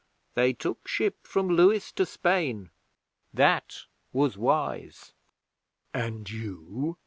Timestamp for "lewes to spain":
1.47-2.71